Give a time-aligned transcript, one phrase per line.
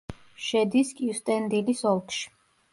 [0.45, 2.29] შედის კიუსტენდილის ოლქში.